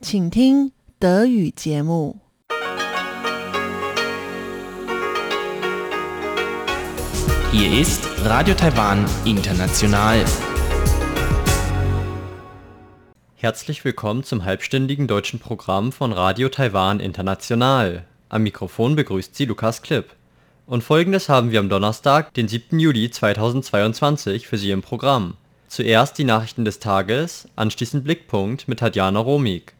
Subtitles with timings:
[0.00, 2.20] 请听德语节目。
[7.50, 10.24] Hier ist Radio Taiwan International.
[13.36, 18.04] Herzlich willkommen zum halbstündigen deutschen Programm von Radio Taiwan International.
[18.28, 20.16] Am Mikrofon begrüßt Sie Lukas Klipp.
[20.66, 22.78] Und folgendes haben wir am Donnerstag, den 7.
[22.78, 25.36] Juli 2022 für Sie im Programm.
[25.68, 29.74] Zuerst die Nachrichten des Tages, anschließend Blickpunkt mit Tatjana Romig.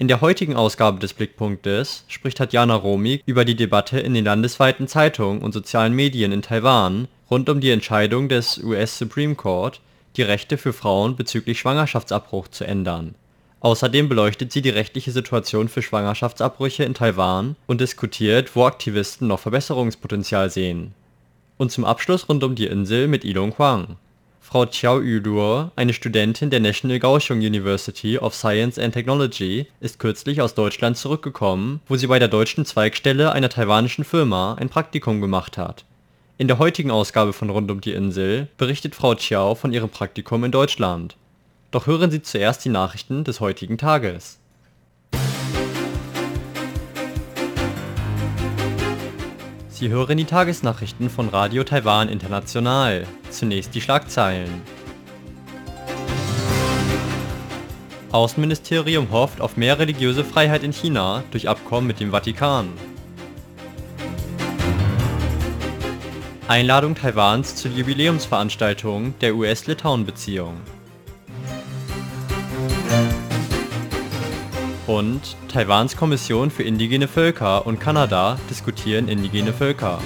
[0.00, 4.86] In der heutigen Ausgabe des Blickpunktes spricht Tatjana Romig über die Debatte in den landesweiten
[4.86, 9.80] Zeitungen und sozialen Medien in Taiwan rund um die Entscheidung des US Supreme Court,
[10.14, 13.16] die Rechte für Frauen bezüglich Schwangerschaftsabbruch zu ändern.
[13.58, 19.40] Außerdem beleuchtet sie die rechtliche Situation für Schwangerschaftsabbrüche in Taiwan und diskutiert, wo Aktivisten noch
[19.40, 20.94] Verbesserungspotenzial sehen.
[21.56, 23.96] Und zum Abschluss rund um die Insel mit Ilong Huang.
[24.50, 30.40] Frau Chiao Yuduo, eine Studentin der National Kaohsiung University of Science and Technology, ist kürzlich
[30.40, 35.58] aus Deutschland zurückgekommen, wo sie bei der deutschen Zweigstelle einer taiwanischen Firma ein Praktikum gemacht
[35.58, 35.84] hat.
[36.38, 40.42] In der heutigen Ausgabe von Rund um die Insel berichtet Frau Chiao von ihrem Praktikum
[40.44, 41.18] in Deutschland.
[41.70, 44.38] Doch hören Sie zuerst die Nachrichten des heutigen Tages.
[49.78, 53.06] Sie hören die Tagesnachrichten von Radio Taiwan International.
[53.30, 54.50] Zunächst die Schlagzeilen.
[58.10, 62.70] Außenministerium hofft auf mehr religiöse Freiheit in China durch Abkommen mit dem Vatikan.
[66.48, 70.56] Einladung Taiwans zur Jubiläumsveranstaltung der US-Litauen-Beziehung.
[74.88, 80.00] Und Taiwans Kommission für indigene Völker und Kanada diskutieren indigene Völker.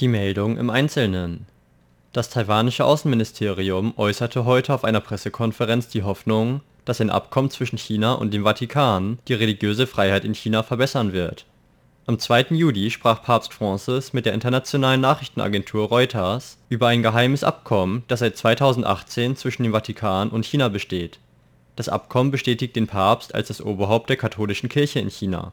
[0.00, 1.46] Die Meldung im Einzelnen.
[2.12, 8.14] Das taiwanische Außenministerium äußerte heute auf einer Pressekonferenz die Hoffnung, dass ein Abkommen zwischen China
[8.14, 11.46] und dem Vatikan die religiöse Freiheit in China verbessern wird.
[12.08, 12.56] Am 2.
[12.56, 18.34] Juli sprach Papst Francis mit der internationalen Nachrichtenagentur Reuters über ein geheimes Abkommen, das seit
[18.34, 21.18] 2018 zwischen dem Vatikan und China besteht.
[21.76, 25.52] Das Abkommen bestätigt den Papst als das Oberhaupt der katholischen Kirche in China.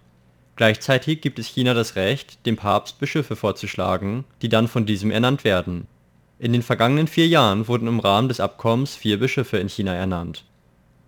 [0.55, 5.43] Gleichzeitig gibt es China das Recht, dem Papst Bischöfe vorzuschlagen, die dann von diesem ernannt
[5.43, 5.87] werden.
[6.39, 10.45] In den vergangenen vier Jahren wurden im Rahmen des Abkommens vier Bischöfe in China ernannt.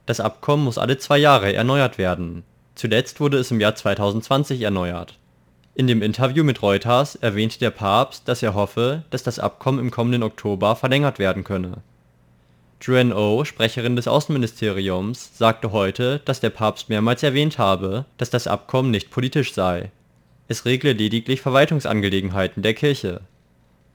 [0.08, 2.44] Das Abkommen muss alle zwei Jahre erneuert werden.
[2.76, 5.18] Zuletzt wurde es im Jahr 2020 erneuert.
[5.78, 9.92] In dem Interview mit Reuters erwähnte der Papst, dass er hoffe, dass das Abkommen im
[9.92, 11.84] kommenden Oktober verlängert werden könne.
[12.82, 18.48] Joanne O, Sprecherin des Außenministeriums, sagte heute, dass der Papst mehrmals erwähnt habe, dass das
[18.48, 19.92] Abkommen nicht politisch sei.
[20.48, 23.22] Es regle lediglich Verwaltungsangelegenheiten der Kirche.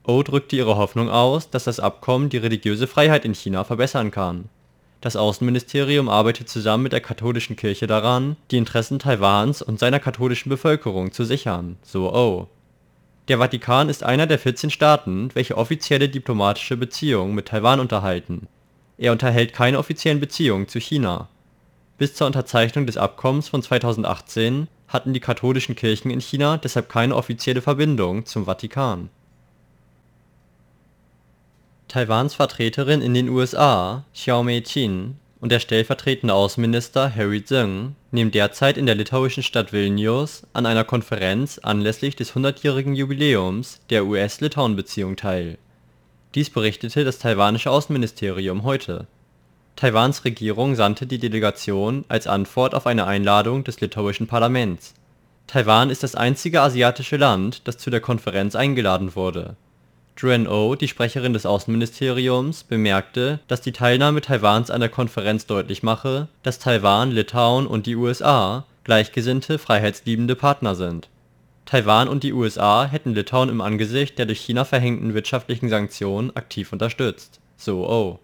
[0.06, 4.48] O drückte ihre Hoffnung aus, dass das Abkommen die religiöse Freiheit in China verbessern kann.
[5.02, 10.48] Das Außenministerium arbeitet zusammen mit der katholischen Kirche daran, die Interessen Taiwans und seiner katholischen
[10.48, 12.48] Bevölkerung zu sichern, so O.
[13.26, 18.46] Der Vatikan ist einer der 14 Staaten, welche offizielle diplomatische Beziehungen mit Taiwan unterhalten.
[18.96, 21.28] Er unterhält keine offiziellen Beziehungen zu China.
[21.98, 27.16] Bis zur Unterzeichnung des Abkommens von 2018 hatten die katholischen Kirchen in China deshalb keine
[27.16, 29.10] offizielle Verbindung zum Vatikan.
[31.92, 38.78] Taiwans Vertreterin in den USA, Xiao Mei-Chin, und der stellvertretende Außenminister Harry Zeng nehmen derzeit
[38.78, 45.58] in der litauischen Stadt Vilnius an einer Konferenz anlässlich des 100-jährigen Jubiläums der US-Litauen-Beziehung teil.
[46.34, 49.06] Dies berichtete das taiwanische Außenministerium heute.
[49.76, 54.94] Taiwans Regierung sandte die Delegation als Antwort auf eine Einladung des litauischen Parlaments.
[55.46, 59.56] Taiwan ist das einzige asiatische Land, das zu der Konferenz eingeladen wurde.
[60.16, 65.82] Joanne O, die Sprecherin des Außenministeriums, bemerkte, dass die Teilnahme Taiwans an der Konferenz deutlich
[65.82, 71.08] mache, dass Taiwan, Litauen und die USA gleichgesinnte, freiheitsliebende Partner sind.
[71.64, 76.72] Taiwan und die USA hätten Litauen im Angesicht der durch China verhängten wirtschaftlichen Sanktionen aktiv
[76.72, 78.18] unterstützt, so O.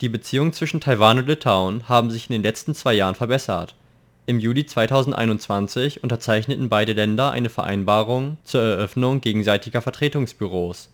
[0.00, 3.74] Die Beziehungen zwischen Taiwan und Litauen haben sich in den letzten zwei Jahren verbessert.
[4.26, 10.88] Im Juli 2021 unterzeichneten beide Länder eine Vereinbarung zur Eröffnung gegenseitiger Vertretungsbüros.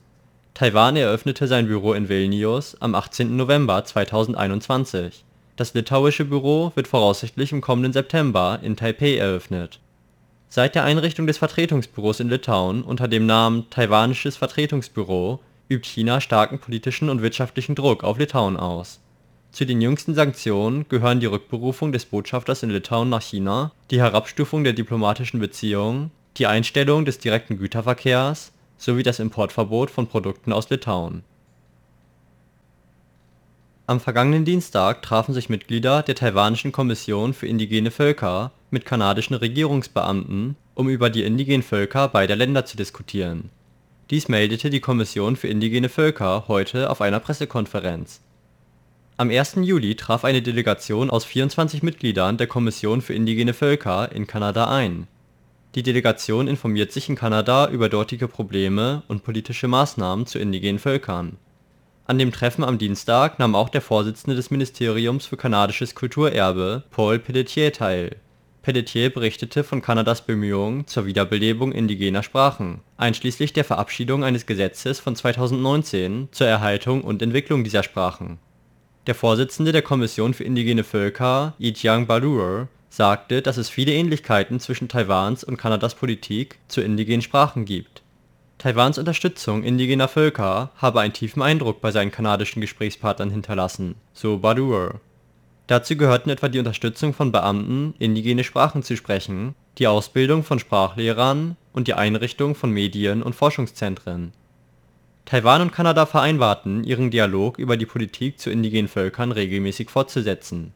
[0.54, 3.36] Taiwan eröffnete sein Büro in Vilnius am 18.
[3.36, 5.24] November 2021.
[5.56, 9.78] Das litauische Büro wird voraussichtlich im kommenden September in Taipeh eröffnet.
[10.48, 16.58] Seit der Einrichtung des Vertretungsbüros in Litauen unter dem Namen Taiwanisches Vertretungsbüro übt China starken
[16.58, 19.00] politischen und wirtschaftlichen Druck auf Litauen aus.
[19.52, 24.64] Zu den jüngsten Sanktionen gehören die Rückberufung des Botschafters in Litauen nach China, die Herabstufung
[24.64, 31.22] der diplomatischen Beziehungen, die Einstellung des direkten Güterverkehrs sowie das Importverbot von Produkten aus Litauen.
[33.86, 40.56] Am vergangenen Dienstag trafen sich Mitglieder der taiwanischen Kommission für indigene Völker mit kanadischen Regierungsbeamten,
[40.74, 43.50] um über die indigenen Völker beider Länder zu diskutieren.
[44.10, 48.20] Dies meldete die Kommission für indigene Völker heute auf einer Pressekonferenz.
[49.16, 49.56] Am 1.
[49.62, 55.08] Juli traf eine Delegation aus 24 Mitgliedern der Kommission für indigene Völker in Kanada ein.
[55.74, 61.38] Die Delegation informiert sich in Kanada über dortige Probleme und politische Maßnahmen zu indigenen Völkern
[62.10, 67.20] an dem Treffen am Dienstag nahm auch der Vorsitzende des Ministeriums für kanadisches Kulturerbe, Paul
[67.20, 68.16] Pelletier teil.
[68.62, 75.14] Pelletier berichtete von Kanadas Bemühungen zur Wiederbelebung indigener Sprachen, einschließlich der Verabschiedung eines Gesetzes von
[75.14, 78.40] 2019 zur Erhaltung und Entwicklung dieser Sprachen.
[79.06, 84.88] Der Vorsitzende der Kommission für indigene Völker, Yijiang Balure, sagte, dass es viele Ähnlichkeiten zwischen
[84.88, 88.02] Taiwans und Kanadas Politik zu indigenen Sprachen gibt
[88.60, 95.00] Taiwans Unterstützung indigener Völker habe einen tiefen Eindruck bei seinen kanadischen Gesprächspartnern hinterlassen, so Badoer.
[95.66, 101.56] Dazu gehörten etwa die Unterstützung von Beamten, indigene Sprachen zu sprechen, die Ausbildung von Sprachlehrern
[101.72, 104.32] und die Einrichtung von Medien und Forschungszentren.
[105.24, 110.74] Taiwan und Kanada vereinbarten, ihren Dialog über die Politik zu indigenen Völkern regelmäßig fortzusetzen.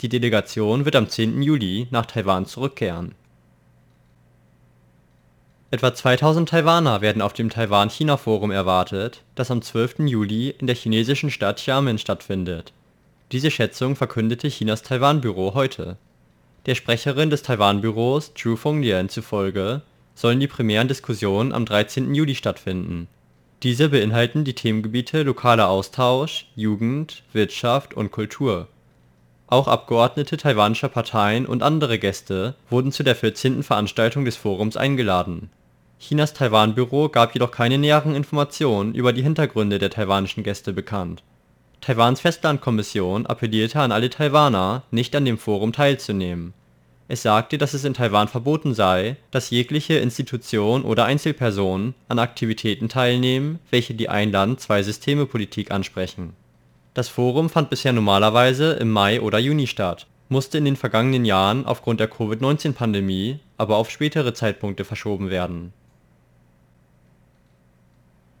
[0.00, 1.40] Die Delegation wird am 10.
[1.42, 3.14] Juli nach Taiwan zurückkehren
[5.70, 10.00] Etwa 2000 Taiwaner werden auf dem Taiwan-China-Forum erwartet, das am 12.
[10.06, 12.72] Juli in der chinesischen Stadt Xiamen stattfindet.
[13.32, 15.96] Diese Schätzung verkündete Chinas Taiwan-Büro heute.
[16.66, 19.82] Der Sprecherin des Taiwan-Büros Zhu Fenglian zufolge
[20.14, 22.14] sollen die primären Diskussionen am 13.
[22.14, 23.08] Juli stattfinden.
[23.62, 28.68] Diese beinhalten die Themengebiete lokaler Austausch, Jugend, Wirtschaft und Kultur.
[29.54, 33.62] Auch Abgeordnete taiwanischer Parteien und andere Gäste wurden zu der 14.
[33.62, 35.48] Veranstaltung des Forums eingeladen
[36.00, 41.22] Chinas Taiwan-Büro gab jedoch keine näheren Informationen über die Hintergründe der taiwanischen Gäste bekannt.
[41.80, 46.52] Taiwans Festlandkommission appellierte an alle Taiwaner, nicht an dem Forum teilzunehmen.
[47.06, 52.88] Es sagte, dass es in Taiwan verboten sei, dass jegliche Institution oder Einzelperson an Aktivitäten
[52.88, 56.34] teilnehmen, welche die Ein-Land-Zwei-Systeme-Politik ansprechen.
[56.94, 61.66] Das Forum fand bisher normalerweise im Mai oder Juni statt, musste in den vergangenen Jahren
[61.66, 65.72] aufgrund der Covid-19-Pandemie aber auf spätere Zeitpunkte verschoben werden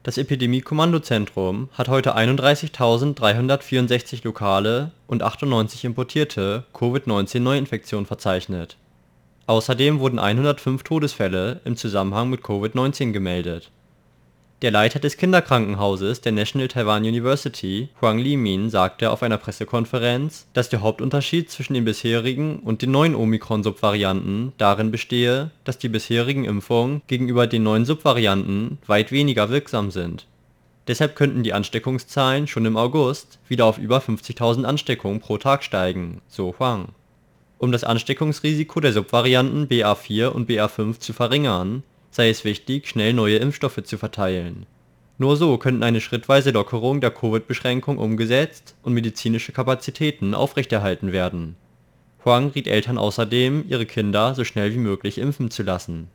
[0.04, 8.76] das Epidemie-Kommandozentrum hat heute 31.364 lokale und 98 importierte Covid-19-Neuinfektionen verzeichnet.
[9.46, 13.70] Außerdem wurden 105 Todesfälle im Zusammenhang mit Covid-19 gemeldet
[14.64, 20.70] der Leiter des Kinderkrankenhauses der National Taiwan University, Huang Limin, sagte auf einer Pressekonferenz, dass
[20.70, 27.02] der Hauptunterschied zwischen den bisherigen und den neuen Omikron-Subvarianten darin bestehe, dass die bisherigen Impfungen
[27.08, 30.26] gegenüber den neuen Subvarianten weit weniger wirksam sind.
[30.88, 36.22] Deshalb könnten die Ansteckungszahlen schon im August wieder auf über 50.000 Ansteckungen pro Tag steigen,
[36.26, 36.88] so Huang.
[37.58, 41.82] Um das Ansteckungsrisiko der Subvarianten BA4 und BA5 zu verringern
[42.14, 44.66] sei es wichtig, schnell neue Impfstoffe zu verteilen.
[45.18, 51.56] Nur so könnten eine schrittweise Lockerung der Covid-Beschränkung umgesetzt und medizinische Kapazitäten aufrechterhalten werden.
[52.24, 56.06] Huang riet Eltern außerdem, ihre Kinder so schnell wie möglich impfen zu lassen.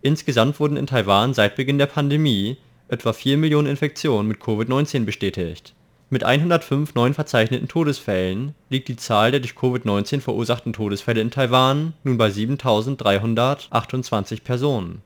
[0.00, 2.56] Insgesamt wurden in Taiwan seit Beginn der Pandemie
[2.88, 5.74] etwa 4 Millionen Infektionen mit Covid-19 bestätigt.
[6.08, 11.92] Mit 105 neuen verzeichneten Todesfällen liegt die Zahl der durch Covid-19 verursachten Todesfälle in Taiwan
[12.04, 15.02] nun bei 7.328 Personen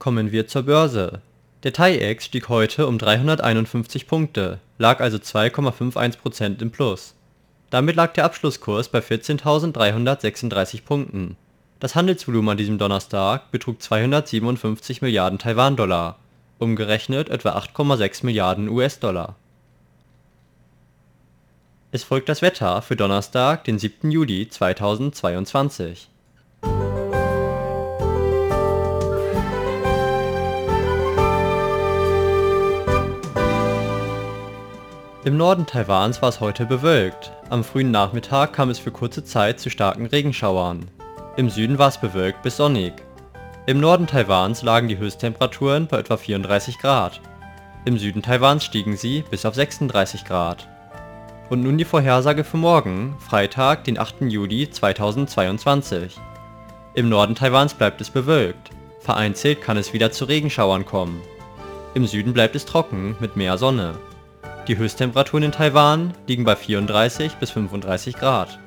[0.00, 1.20] Kommen wir zur Börse.
[1.62, 7.14] Der TAIEX stieg heute um 351 Punkte, lag also 2,51% im Plus.
[7.68, 11.36] Damit lag der Abschlusskurs bei 14.336 Punkten.
[11.80, 16.16] Das Handelsvolumen an diesem Donnerstag betrug 257 Milliarden Taiwan-Dollar,
[16.58, 19.36] umgerechnet etwa 8,6 Milliarden US-Dollar.
[21.92, 24.10] Es folgt das Wetter für Donnerstag, den 7.
[24.10, 26.08] Juli 2022
[35.22, 37.30] Im Norden Taiwans war es heute bewölkt.
[37.50, 40.90] Am frühen Nachmittag kam es für kurze Zeit zu starken Regenschauern.
[41.36, 42.94] Im Süden war es bewölkt bis sonnig.
[43.66, 47.20] Im Norden Taiwans lagen die Höchsttemperaturen bei etwa 34 Grad.
[47.84, 50.66] Im Süden Taiwans stiegen sie bis auf 36 Grad.
[51.50, 54.22] Und nun die Vorhersage für morgen, Freitag, den 8.
[54.22, 56.16] Juli 2022.
[56.94, 58.70] Im Norden Taiwans bleibt es bewölkt.
[59.00, 61.20] Vereinzelt kann es wieder zu Regenschauern kommen.
[61.92, 63.96] Im Süden bleibt es trocken mit mehr Sonne.
[64.70, 68.60] Die Höchsttemperaturen in Taiwan liegen bei 34 bis 35 Grad.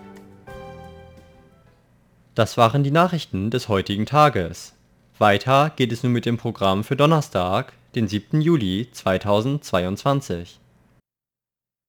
[2.35, 4.73] Das waren die Nachrichten des heutigen Tages.
[5.17, 8.41] Weiter geht es nun mit dem Programm für Donnerstag, den 7.
[8.41, 10.59] Juli 2022